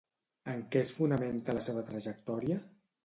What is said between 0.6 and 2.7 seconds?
què es fonamenta la seva trajectòria?